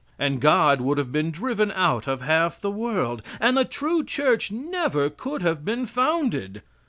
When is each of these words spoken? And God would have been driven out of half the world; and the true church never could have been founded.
And 0.17 0.41
God 0.41 0.81
would 0.81 0.97
have 0.97 1.11
been 1.11 1.29
driven 1.29 1.71
out 1.71 2.07
of 2.07 2.21
half 2.21 2.59
the 2.59 2.71
world; 2.71 3.21
and 3.39 3.55
the 3.55 3.65
true 3.65 4.03
church 4.03 4.49
never 4.51 5.11
could 5.11 5.43
have 5.43 5.63
been 5.63 5.85
founded. 5.85 6.63